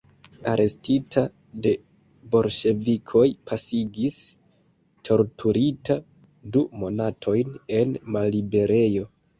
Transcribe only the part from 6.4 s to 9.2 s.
du monatojn en malliberejo.